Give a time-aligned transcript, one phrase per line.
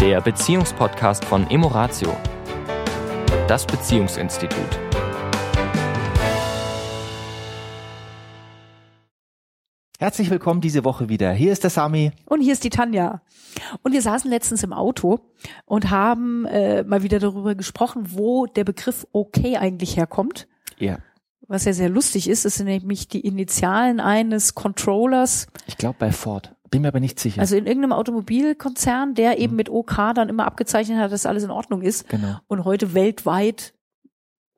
[0.00, 2.16] der Beziehungspodcast von Emoratio,
[3.46, 4.80] das Beziehungsinstitut.
[9.98, 11.32] Herzlich willkommen diese Woche wieder.
[11.32, 12.12] Hier ist der Sami.
[12.24, 13.20] Und hier ist die Tanja.
[13.82, 15.20] Und wir saßen letztens im Auto
[15.66, 20.48] und haben äh, mal wieder darüber gesprochen, wo der Begriff okay eigentlich herkommt.
[20.78, 20.96] Ja.
[21.46, 25.48] Was ja sehr lustig ist, das sind nämlich die Initialen eines Controllers.
[25.66, 26.56] Ich glaube bei Ford.
[26.70, 27.40] Bin mir aber nicht sicher.
[27.40, 31.50] Also in irgendeinem Automobilkonzern, der eben mit OK dann immer abgezeichnet hat, dass alles in
[31.50, 32.08] Ordnung ist.
[32.08, 32.36] Genau.
[32.46, 33.74] Und heute weltweit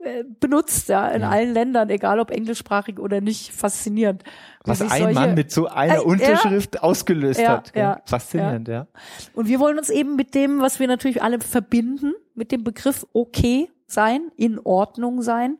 [0.05, 1.30] äh, benutzt, ja, in Ja.
[1.30, 4.25] allen Ländern, egal ob englischsprachig oder nicht, faszinierend.
[4.65, 6.03] Was ein solche- Mann mit so einer Äh, ja.
[6.03, 7.73] Unterschrift ausgelöst Ja, hat.
[7.73, 7.83] gell?
[7.84, 8.89] ja, Faszinierend, ja.
[9.33, 13.06] Und wir wollen uns eben mit dem, was wir natürlich alle verbinden, mit dem Begriff
[13.12, 15.59] okay sein, in Ordnung sein,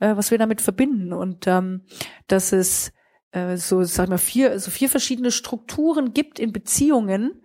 [0.00, 1.12] äh, was wir damit verbinden.
[1.12, 1.82] Und ähm,
[2.26, 2.90] dass es
[3.36, 7.42] äh, so, sag ich mal, vier, so vier verschiedene Strukturen gibt in Beziehungen,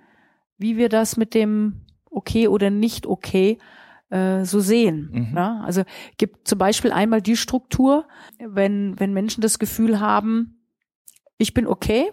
[0.58, 3.58] wie wir das mit dem okay oder nicht okay
[4.10, 5.10] äh, so sehen.
[5.12, 5.36] Mhm.
[5.36, 5.62] Ja?
[5.66, 5.84] Also
[6.18, 8.08] gibt zum Beispiel einmal die Struktur,
[8.40, 10.66] wenn, wenn Menschen das Gefühl haben,
[11.38, 12.12] ich bin okay,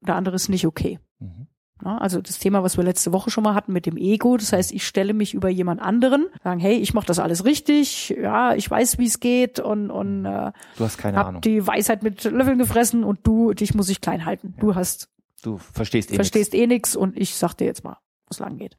[0.00, 0.98] der andere ist nicht okay.
[1.18, 1.46] Mhm.
[1.84, 4.52] Ja, also das Thema, was wir letzte Woche schon mal hatten mit dem Ego, das
[4.52, 8.54] heißt, ich stelle mich über jemand anderen, sagen, hey, ich mache das alles richtig, ja,
[8.54, 11.40] ich weiß, wie es geht und und äh, Du hast keine hab Ahnung.
[11.42, 14.54] die Weisheit mit Löffeln gefressen und du, dich muss ich klein halten.
[14.58, 15.08] Du hast
[15.42, 17.92] Du verstehst eh verstehst eh nix und ich sag dir jetzt mal,
[18.26, 18.76] wo es lang geht.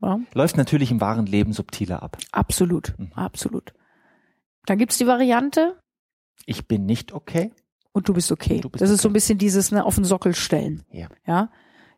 [0.00, 0.16] Ja.
[0.16, 0.34] nichts.
[0.34, 2.18] Läuft natürlich im wahren Leben subtiler ab.
[2.30, 3.10] absolut, Mhm.
[3.14, 3.72] absolut.
[4.66, 5.76] Dann gibt's die Variante
[6.46, 7.50] Ich bin nicht okay.
[7.90, 8.60] und du bist okay.
[8.60, 9.10] Du bist das ist so okay.
[9.10, 10.84] ein bisschen dieses ne, auf den Sockel stellen.
[10.92, 11.08] Ja.
[11.26, 11.50] Ja.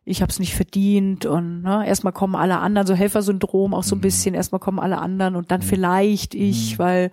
[0.03, 3.95] Ich habe es nicht verdient und ne, erstmal kommen alle anderen, so Helfersyndrom auch so
[3.95, 4.01] ein Mhm.
[4.01, 5.65] bisschen, erstmal kommen alle anderen und dann Mhm.
[5.65, 6.79] vielleicht ich, Mhm.
[6.79, 7.11] weil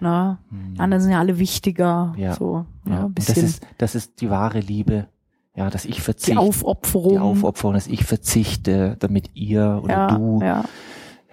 [0.00, 2.14] na, die anderen sind ja alle wichtiger.
[2.16, 2.32] Ja.
[2.34, 5.06] So, ja, ein Und das bisschen ist, das ist die wahre Liebe.
[5.54, 6.40] Ja, dass ich die verzichte.
[6.40, 7.10] Aufopferung.
[7.12, 10.40] die Aufopferung, dass ich verzichte, damit ihr oder ja, du.
[10.40, 10.64] ja,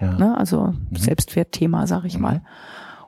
[0.02, 0.18] Ja.
[0.18, 2.22] ne, also Selbstwertthema, sag ich Mhm.
[2.22, 2.42] mal.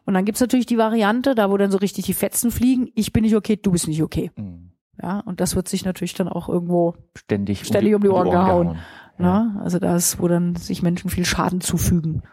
[0.05, 3.11] Und dann gibt's natürlich die Variante, da wo dann so richtig die Fetzen fliegen, ich
[3.13, 4.31] bin nicht okay, du bist nicht okay.
[4.35, 4.58] Hm.
[5.01, 8.77] Ja, und das wird sich natürlich dann auch irgendwo Ständig, Ständig um die Ohren gehauen.
[9.17, 9.43] Ja.
[9.45, 9.61] Ne?
[9.61, 12.23] Also da ist, wo dann sich Menschen viel Schaden zufügen,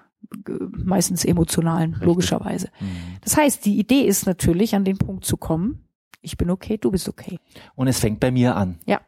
[0.44, 2.06] G- meistens emotionalen, Richtig.
[2.06, 2.68] logischerweise.
[2.78, 2.88] Hm.
[3.22, 5.84] Das heißt, die Idee ist natürlich, an den Punkt zu kommen,
[6.22, 7.38] ich bin okay, du bist okay.
[7.76, 8.78] Und es fängt bei mir an.
[8.86, 9.00] Ja.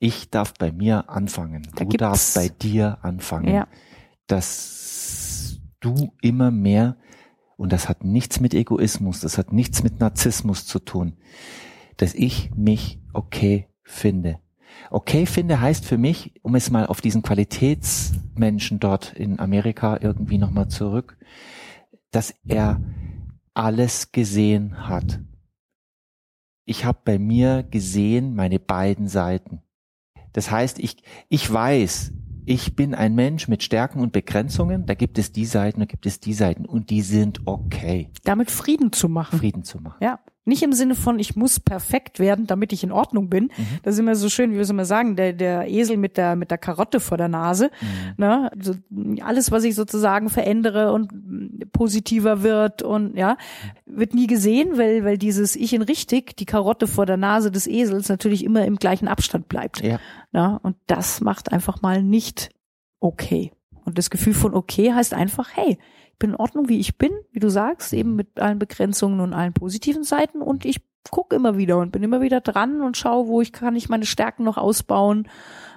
[0.00, 1.68] Ich darf bei mir anfangen.
[1.76, 3.54] Da du darfst bei dir anfangen.
[3.54, 3.68] Ja.
[4.26, 6.96] Dass du immer mehr,
[7.56, 11.16] und das hat nichts mit Egoismus, das hat nichts mit Narzissmus zu tun,
[11.96, 14.38] dass ich mich okay finde.
[14.90, 20.38] Okay finde heißt für mich, um es mal auf diesen Qualitätsmenschen dort in Amerika irgendwie
[20.38, 21.16] nochmal zurück,
[22.10, 22.80] dass er
[23.54, 25.20] alles gesehen hat.
[26.64, 29.62] Ich habe bei mir gesehen meine beiden Seiten.
[30.32, 30.96] Das heißt, ich,
[31.28, 32.12] ich weiß,
[32.46, 34.86] ich bin ein Mensch mit Stärken und Begrenzungen.
[34.86, 38.50] Da gibt es die Seiten, da gibt es die Seiten und die sind okay, Damit
[38.50, 39.38] Frieden zu machen.
[39.38, 40.02] Frieden zu machen.
[40.02, 40.20] Ja.
[40.46, 43.44] Nicht im Sinne von, ich muss perfekt werden, damit ich in Ordnung bin.
[43.44, 43.66] Mhm.
[43.82, 46.36] Das ist immer so schön, wie wir es immer sagen, der, der Esel mit der,
[46.36, 47.70] mit der Karotte vor der Nase.
[47.80, 48.14] Mhm.
[48.18, 48.50] Ne?
[48.52, 48.74] Also
[49.22, 53.36] alles, was ich sozusagen verändere und positiver wird und ja,
[53.86, 57.66] wird nie gesehen, weil, weil dieses Ich in richtig, die Karotte vor der Nase des
[57.66, 59.82] Esels natürlich immer im gleichen Abstand bleibt.
[59.82, 59.98] Ja,
[60.32, 62.50] Ja, und das macht einfach mal nicht
[63.00, 63.52] okay.
[63.84, 65.78] Und das Gefühl von okay heißt einfach, hey,
[66.14, 69.32] ich bin in Ordnung, wie ich bin, wie du sagst, eben mit allen Begrenzungen und
[69.32, 70.80] allen positiven Seiten und ich
[71.10, 74.06] gucke immer wieder und bin immer wieder dran und schaue, wo ich kann ich meine
[74.06, 75.28] Stärken noch ausbauen.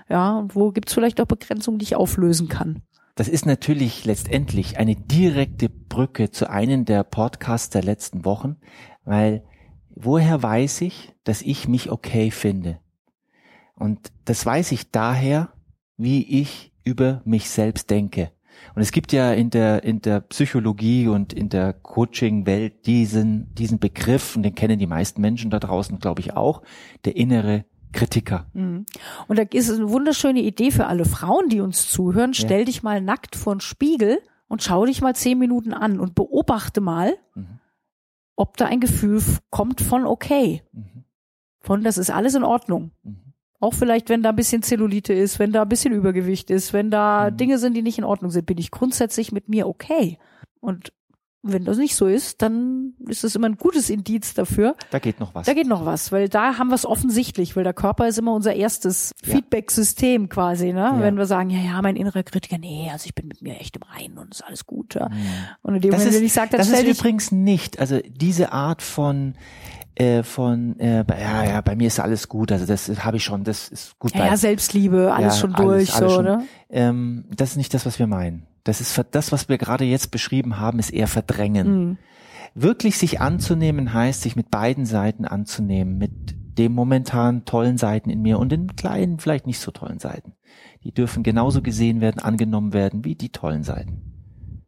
[0.10, 2.84] Ja, und wo gibt's vielleicht auch Begrenzungen, die ich auflösen kann.
[3.16, 8.58] das ist natürlich letztendlich eine direkte Brücke zu einem der Podcasts der letzten Wochen,
[9.06, 9.44] weil
[9.90, 12.80] woher weiß ich, dass ich mich okay finde?
[13.74, 15.50] Und das weiß ich daher,
[15.98, 18.32] wie ich über mich selbst denke.
[18.76, 23.80] Und es gibt ja in der, in der Psychologie und in der Coaching-Welt diesen, diesen
[23.80, 26.62] Begriff, und den kennen die meisten Menschen da draußen, glaube ich, auch,
[27.06, 28.48] der innere Kritiker.
[28.54, 28.86] Mhm.
[29.28, 32.34] Und da ist es eine wunderschöne Idee für alle Frauen, die uns zuhören.
[32.34, 36.14] Stell dich mal nackt vor den Spiegel und schau dich mal zehn Minuten an und
[36.14, 37.60] beobachte mal, Mhm.
[38.36, 40.62] ob da ein Gefühl kommt von okay.
[40.74, 41.06] Mhm.
[41.60, 42.92] Von das ist alles in Ordnung.
[43.04, 43.27] Mhm.
[43.60, 46.92] Auch vielleicht, wenn da ein bisschen Zellulite ist, wenn da ein bisschen Übergewicht ist, wenn
[46.92, 47.38] da Mhm.
[47.38, 50.20] Dinge sind, die nicht in Ordnung sind, bin ich grundsätzlich mit mir okay.
[50.60, 50.94] Und
[51.44, 54.76] wenn das nicht so ist, dann ist das immer ein gutes Indiz dafür.
[54.92, 55.46] Da geht noch was.
[55.46, 58.34] Da geht noch was, weil da haben wir es offensichtlich, weil der Körper ist immer
[58.34, 59.36] unser erstes Ja.
[59.36, 60.80] Feedback-System quasi, ne?
[60.82, 61.00] Ja.
[61.00, 63.78] Wenn wir sagen, ja, ja, mein innerer Kritiker, nee, also ich bin mit mir echt
[63.78, 64.96] im Reinen und ist alles gut.
[64.96, 65.08] Ja?
[65.10, 65.16] Mhm.
[65.62, 68.00] Und in dem Das Moment, ist, wenn ich sage, dann das ist übrigens nicht, also
[68.06, 69.36] diese Art von
[69.98, 72.52] äh, von äh, ja ja bei mir ist alles gut.
[72.52, 75.94] Also das habe ich schon das ist gut ja, ja Selbstliebe alles ja, schon durch
[75.94, 76.48] alles, alles so schon, ne?
[76.70, 78.46] Ähm, das ist nicht das was wir meinen.
[78.64, 81.68] Das ist das was wir gerade jetzt beschrieben haben ist eher verdrängen.
[81.68, 81.98] Mhm.
[82.54, 86.12] wirklich sich anzunehmen heißt sich mit beiden Seiten anzunehmen mit
[86.58, 90.34] dem momentan tollen Seiten in mir und den kleinen vielleicht nicht so tollen Seiten.
[90.84, 94.64] Die dürfen genauso gesehen werden angenommen werden wie die tollen Seiten.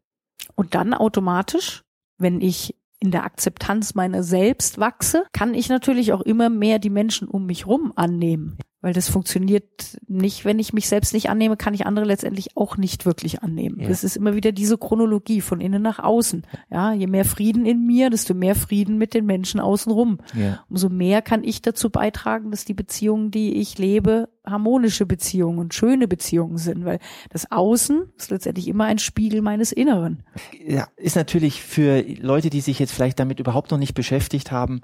[0.54, 1.84] Und dann automatisch
[2.20, 6.90] wenn ich in der Akzeptanz meiner selbst wachse, kann ich natürlich auch immer mehr die
[6.90, 8.58] Menschen um mich rum annehmen.
[8.82, 12.78] Weil das funktioniert nicht, wenn ich mich selbst nicht annehme, kann ich andere letztendlich auch
[12.78, 13.78] nicht wirklich annehmen.
[13.78, 13.88] Ja.
[13.88, 16.46] Das ist immer wieder diese Chronologie von innen nach außen.
[16.70, 20.20] Ja, je mehr Frieden in mir, desto mehr Frieden mit den Menschen außenrum.
[20.34, 20.64] Ja.
[20.70, 25.74] Umso mehr kann ich dazu beitragen, dass die Beziehungen, die ich lebe, harmonische Beziehungen und
[25.74, 30.22] schöne Beziehungen sind, weil das Außen ist letztendlich immer ein Spiegel meines Inneren.
[30.66, 34.80] Ja, ist natürlich für Leute, die sich jetzt vielleicht damit überhaupt noch nicht beschäftigt haben,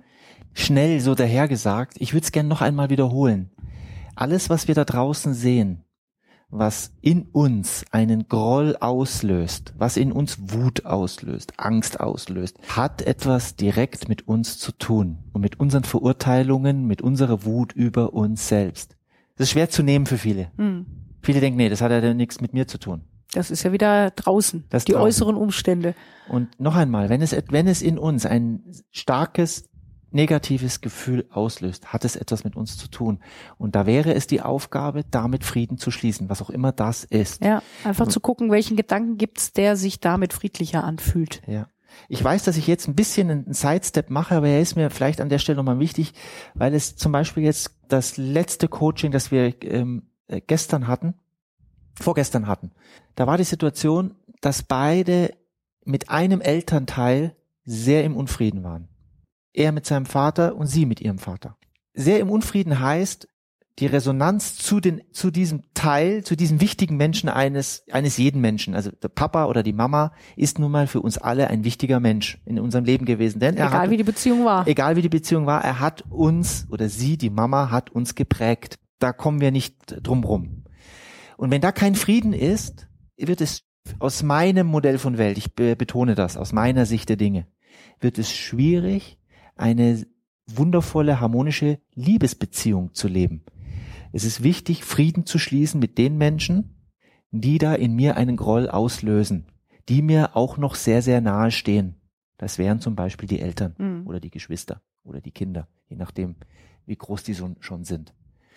[0.52, 1.96] schnell so dahergesagt.
[1.98, 3.50] Ich würde es gerne noch einmal wiederholen
[4.16, 5.84] alles, was wir da draußen sehen,
[6.48, 13.56] was in uns einen Groll auslöst, was in uns Wut auslöst, Angst auslöst, hat etwas
[13.56, 18.96] direkt mit uns zu tun und mit unseren Verurteilungen, mit unserer Wut über uns selbst.
[19.36, 20.50] Das ist schwer zu nehmen für viele.
[20.56, 20.86] Hm.
[21.20, 23.02] Viele denken, nee, das hat ja nichts mit mir zu tun.
[23.32, 25.06] Das ist ja wieder draußen, das die draußen.
[25.06, 25.94] äußeren Umstände.
[26.28, 29.68] Und noch einmal, wenn es, wenn es in uns ein starkes
[30.10, 33.20] negatives Gefühl auslöst, hat es etwas mit uns zu tun.
[33.58, 37.44] Und da wäre es die Aufgabe, damit Frieden zu schließen, was auch immer das ist.
[37.44, 41.42] Ja, einfach zu gucken, welchen Gedanken gibt's, der sich damit friedlicher anfühlt.
[41.46, 41.68] Ja.
[42.08, 45.20] Ich weiß, dass ich jetzt ein bisschen einen Sidestep mache, aber er ist mir vielleicht
[45.20, 46.12] an der Stelle nochmal wichtig,
[46.54, 51.14] weil es zum Beispiel jetzt das letzte Coaching, das wir ähm, äh, gestern hatten,
[51.98, 52.72] vorgestern hatten,
[53.14, 55.34] da war die Situation, dass beide
[55.84, 58.88] mit einem Elternteil sehr im Unfrieden waren
[59.56, 61.56] er mit seinem Vater und sie mit ihrem Vater.
[61.94, 63.26] Sehr im Unfrieden heißt,
[63.78, 68.74] die Resonanz zu den, zu diesem Teil, zu diesem wichtigen Menschen eines, eines jeden Menschen.
[68.74, 72.40] Also der Papa oder die Mama ist nun mal für uns alle ein wichtiger Mensch
[72.46, 73.38] in unserem Leben gewesen.
[73.38, 74.66] Denn er egal hat, wie die Beziehung war.
[74.66, 78.78] Egal wie die Beziehung war, er hat uns oder sie, die Mama, hat uns geprägt.
[78.98, 80.64] Da kommen wir nicht drum rum.
[81.36, 82.88] Und wenn da kein Frieden ist,
[83.18, 83.62] wird es
[83.98, 87.46] aus meinem Modell von Welt, ich betone das, aus meiner Sicht der Dinge,
[88.00, 89.15] wird es schwierig,
[89.56, 90.06] eine
[90.46, 93.44] wundervolle, harmonische Liebesbeziehung zu leben.
[94.12, 96.76] Es ist wichtig, Frieden zu schließen mit den Menschen,
[97.30, 99.46] die da in mir einen Groll auslösen,
[99.88, 101.96] die mir auch noch sehr, sehr nahe stehen.
[102.38, 104.06] Das wären zum Beispiel die Eltern mhm.
[104.06, 106.36] oder die Geschwister oder die Kinder, je nachdem,
[106.86, 108.14] wie groß die schon sind.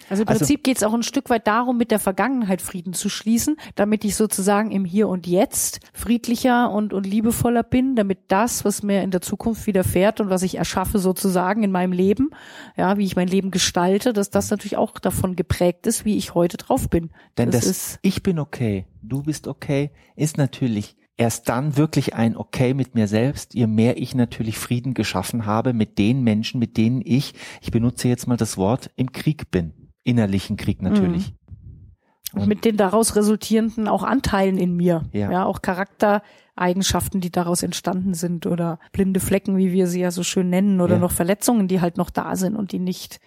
[0.09, 2.93] Also im also, Prinzip geht es auch ein Stück weit darum, mit der Vergangenheit Frieden
[2.93, 8.19] zu schließen, damit ich sozusagen im Hier und Jetzt friedlicher und, und liebevoller bin, damit
[8.29, 12.29] das, was mir in der Zukunft widerfährt und was ich erschaffe sozusagen in meinem Leben,
[12.77, 16.33] ja, wie ich mein Leben gestalte, dass das natürlich auch davon geprägt ist, wie ich
[16.33, 17.11] heute drauf bin.
[17.37, 22.15] Denn das, das ist ich bin okay, du bist okay, ist natürlich erst dann wirklich
[22.15, 26.59] ein Okay mit mir selbst, je mehr ich natürlich Frieden geschaffen habe mit den Menschen,
[26.59, 29.73] mit denen ich, ich benutze jetzt mal das Wort, im Krieg bin
[30.09, 31.31] innerlichen Krieg natürlich.
[32.33, 32.41] Mhm.
[32.41, 35.03] Und mit den daraus resultierenden auch Anteilen in mir.
[35.13, 35.31] Ja.
[35.31, 40.21] ja, auch Charaktereigenschaften, die daraus entstanden sind oder blinde Flecken, wie wir sie ja so
[40.21, 40.99] schön nennen, oder ja.
[40.99, 43.19] noch Verletzungen, die halt noch da sind und die nicht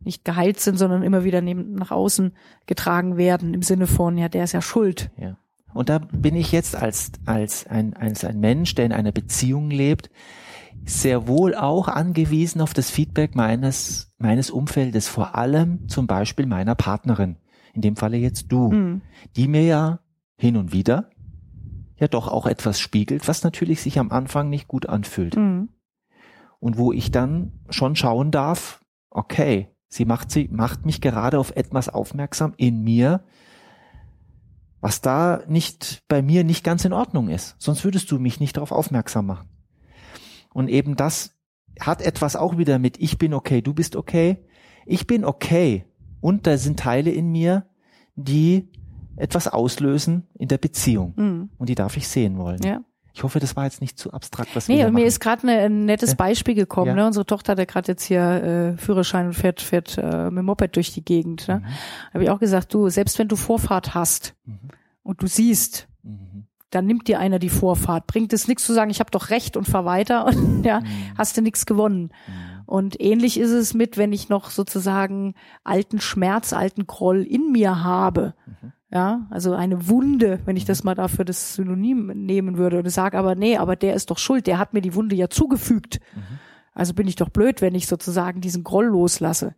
[0.00, 2.32] nicht geheilt sind, sondern immer wieder neben, nach außen
[2.66, 5.10] getragen werden im Sinne von, ja, der ist ja schuld.
[5.16, 5.36] Ja.
[5.74, 9.70] Und da bin ich jetzt als, als ein, als ein Mensch, der in einer Beziehung
[9.70, 10.10] lebt,
[10.84, 16.74] sehr wohl auch angewiesen auf das Feedback meines, meines Umfeldes, vor allem zum Beispiel meiner
[16.74, 17.36] Partnerin,
[17.74, 19.02] in dem Falle jetzt du, mhm.
[19.36, 20.00] die mir ja
[20.36, 21.10] hin und wieder
[21.98, 25.36] ja doch auch etwas spiegelt, was natürlich sich am Anfang nicht gut anfühlt.
[25.36, 25.68] Mhm.
[26.60, 31.54] Und wo ich dann schon schauen darf, okay, sie macht sie, macht mich gerade auf
[31.54, 33.24] etwas aufmerksam in mir,
[34.80, 37.56] was da nicht bei mir nicht ganz in Ordnung ist.
[37.58, 39.48] Sonst würdest du mich nicht darauf aufmerksam machen.
[40.58, 41.38] Und eben das
[41.78, 44.44] hat etwas auch wieder mit ich bin okay, du bist okay.
[44.86, 45.84] Ich bin okay.
[46.20, 47.66] Und da sind Teile in mir,
[48.16, 48.68] die
[49.14, 51.12] etwas auslösen in der Beziehung.
[51.14, 51.50] Mhm.
[51.58, 52.60] Und die darf ich sehen wollen.
[52.64, 52.80] Ja.
[53.14, 55.46] Ich hoffe, das war jetzt nicht zu abstrakt, was nee, wir Nee, mir ist gerade
[55.46, 56.88] ne, ein nettes Beispiel gekommen.
[56.88, 56.94] Ja.
[56.94, 57.06] Ne?
[57.06, 60.46] Unsere Tochter hat ja gerade jetzt hier äh, Führerschein und fährt, fährt äh, mit dem
[60.46, 61.46] Moped durch die Gegend.
[61.46, 61.60] Ne?
[61.60, 62.14] Mhm.
[62.14, 64.70] Habe ich auch gesagt, du, selbst wenn du Vorfahrt hast mhm.
[65.04, 68.06] und du siehst, mhm dann nimmt dir einer die Vorfahrt.
[68.06, 70.86] Bringt es nichts zu sagen, ich habe doch recht und fahr weiter und ja, mhm.
[71.16, 72.10] hast du nichts gewonnen.
[72.26, 72.62] Mhm.
[72.66, 75.34] Und ähnlich ist es mit, wenn ich noch sozusagen
[75.64, 78.34] alten Schmerz, alten Groll in mir habe.
[78.46, 78.72] Mhm.
[78.90, 83.18] Ja, also eine Wunde, wenn ich das mal dafür das Synonym nehmen würde und sage
[83.18, 86.00] aber, nee, aber der ist doch schuld, der hat mir die Wunde ja zugefügt.
[86.72, 89.54] Also bin ich doch blöd, wenn ich sozusagen diesen Groll loslasse.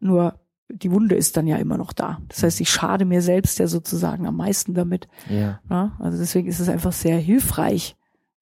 [0.00, 2.18] Nur die Wunde ist dann ja immer noch da.
[2.28, 5.08] Das heißt, ich schade mir selbst ja sozusagen am meisten damit.
[5.28, 5.60] Ja.
[5.70, 7.96] Ja, also deswegen ist es einfach sehr hilfreich,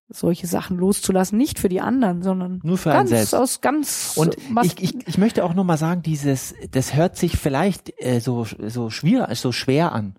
[0.09, 3.35] solche Sachen loszulassen, nicht für die anderen, sondern Nur für einen ganz selbst.
[3.35, 7.37] aus ganz Und ich, ich, ich möchte auch noch mal sagen, dieses, das hört sich
[7.37, 10.15] vielleicht äh, so, so schwer, so schwer an.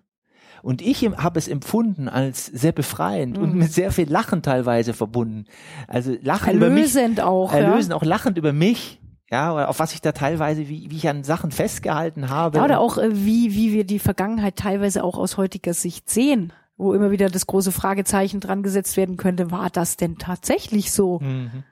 [0.62, 3.58] Und ich habe es empfunden als sehr befreiend und Mhm.
[3.60, 5.44] mit sehr viel Lachen teilweise verbunden.
[5.86, 7.52] Also Lachen über mich, erlösend auch.
[7.52, 9.00] erlösen, auch lachend über mich.
[9.30, 12.58] Ja, oder auf was ich da teilweise, wie, wie ich an Sachen festgehalten habe.
[12.58, 16.52] Ja, oder auch äh, wie, wie wir die Vergangenheit teilweise auch aus heutiger Sicht sehen,
[16.78, 21.18] wo immer wieder das große Fragezeichen dran gesetzt werden könnte, war das denn tatsächlich so?
[21.20, 21.64] Mhm.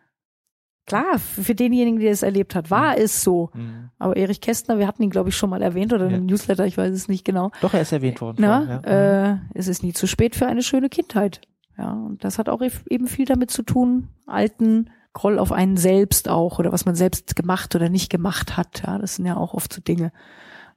[0.87, 3.51] Klar, für denjenigen, der es erlebt hat, war es so.
[3.55, 3.91] Mhm.
[3.99, 6.17] Aber Erich Kästner, wir hatten ihn, glaube ich, schon mal erwähnt oder Ja.
[6.17, 7.51] im Newsletter, ich weiß es nicht genau.
[7.61, 8.37] Doch, er ist erwähnt worden.
[8.39, 9.33] Na, ja.
[9.33, 9.39] Mhm.
[9.55, 11.41] äh, es ist nie zu spät für eine schöne Kindheit.
[11.77, 16.29] Ja, und das hat auch eben viel damit zu tun, alten Groll auf einen selbst
[16.29, 18.83] auch oder was man selbst gemacht oder nicht gemacht hat.
[18.87, 20.13] Ja, das sind ja auch oft so Dinge.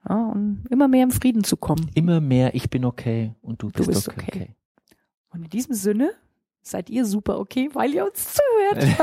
[0.07, 1.91] Ja, und immer mehr im Frieden zu kommen.
[1.93, 4.27] Immer mehr, ich bin okay und du bist, bist okay.
[4.29, 4.31] okay.
[4.33, 4.55] okay.
[5.31, 6.11] Und in diesem Sinne
[6.61, 8.85] seid ihr super okay, weil ihr uns zuhört.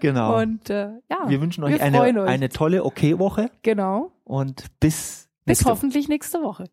[0.00, 0.40] Genau.
[0.40, 2.28] Und äh, ja, wir wünschen wir euch eine, freuen euch.
[2.28, 4.10] eine tolle Okay-Woche genau.
[4.24, 6.64] und bis Bis nächste hoffentlich nächste Woche.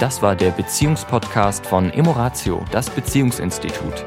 [0.00, 4.06] Das war der Beziehungspodcast von Emoratio, das Beziehungsinstitut.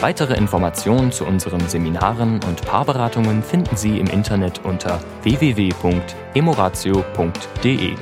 [0.00, 7.96] Weitere Informationen zu unseren Seminaren und Paarberatungen finden Sie im Internet unter www.emoratio.de.